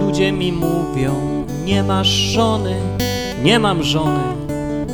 [0.00, 1.14] Ludzie mi mówią,
[1.64, 2.76] nie masz żony,
[3.42, 4.22] nie mam żony,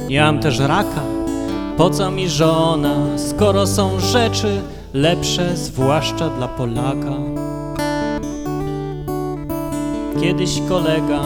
[0.09, 1.03] nie mam też raka.
[1.77, 4.61] Po co mi żona, skoro są rzeczy
[4.95, 7.15] lepsze, zwłaszcza dla Polaka?
[10.21, 11.21] Kiedyś kolega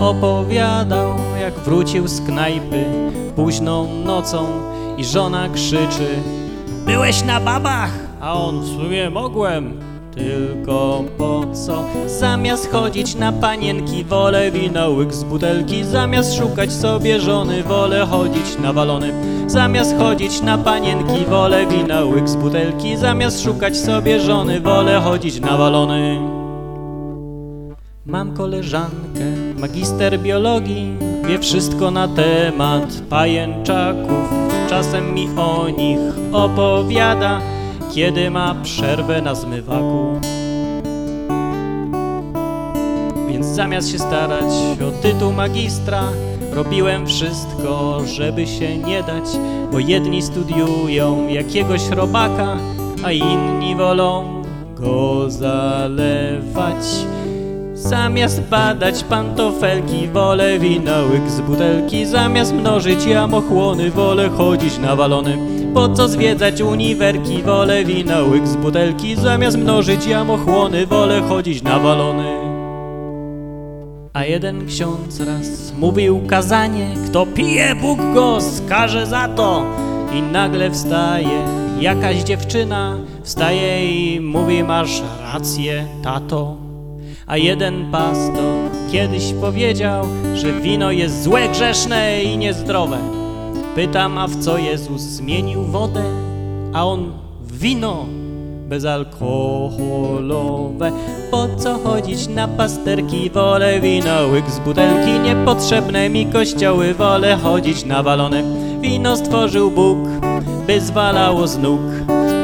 [0.00, 2.84] opowiadał, jak wrócił z knajpy
[3.36, 4.46] późną nocą
[4.96, 6.08] i żona krzyczy
[6.86, 7.90] Byłeś na babach?
[8.24, 9.80] A on w sumie mogłem,
[10.14, 11.84] tylko po co?
[12.06, 15.84] Zamiast chodzić na panienki, wolę wino łyk z butelki.
[15.84, 19.12] Zamiast szukać sobie żony, wolę chodzić na walony
[19.46, 22.96] Zamiast chodzić na panienki, wolę wina łyk z butelki.
[22.96, 26.20] Zamiast szukać sobie żony, wolę chodzić na walony
[28.06, 29.24] Mam koleżankę,
[29.58, 30.96] magister biologii,
[31.28, 34.28] wie wszystko na temat pajęczaków.
[34.68, 35.98] Czasem mi o nich
[36.32, 37.40] opowiada,
[37.94, 40.20] kiedy ma przerwę na zmywaku.
[43.28, 44.52] Więc zamiast się starać
[44.88, 46.02] o tytuł magistra,
[46.52, 49.24] robiłem wszystko, żeby się nie dać,
[49.72, 52.56] bo jedni studiują jakiegoś robaka,
[53.04, 54.42] a inni wolą
[54.74, 56.84] go zalewać.
[57.84, 62.06] Zamiast badać pantofelki, wolę wina łyk z butelki.
[62.06, 65.38] Zamiast mnożyć jamochłony, wolę chodzić na walony.
[65.74, 69.16] Po co zwiedzać uniwerki, wolę wina łyk z butelki.
[69.16, 72.24] Zamiast mnożyć jamochłony, wolę chodzić na walony.
[74.12, 79.62] A jeden ksiądz raz mówił kazanie Kto pije, Bóg go skaże za to.
[80.12, 81.46] I nagle wstaje
[81.80, 86.63] jakaś dziewczyna Wstaje i mówi, masz rację, tato
[87.26, 90.04] a jeden pastor kiedyś powiedział,
[90.34, 92.98] że wino jest złe, grzeszne i niezdrowe.
[93.74, 96.02] Pytam, a w co Jezus zmienił wodę?
[96.72, 97.12] A on
[97.42, 98.06] wino
[98.68, 100.92] bezalkoholowe.
[101.30, 103.30] Po co chodzić na pasterki?
[103.30, 105.20] Wolę wino łyk z butelki.
[105.20, 108.42] Niepotrzebne mi kościoły, wolę chodzić na walone.
[108.80, 109.98] Wino stworzył Bóg,
[110.66, 111.80] by zwalało z nóg.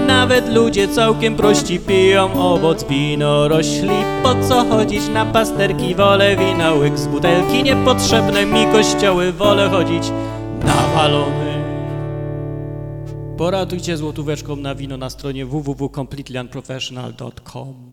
[0.06, 3.90] Nawet ludzie całkiem prości piją owoc winorośli
[4.22, 8.46] Po co chodzić na pasterki, wolę wina łyk z butelki Niepotrzebne.
[8.46, 10.02] Mi kościoły, wolę chodzić
[10.64, 11.50] na walony
[13.36, 17.74] Poratujcie złotóweczką na wino na stronie www.completelyunprofessional.com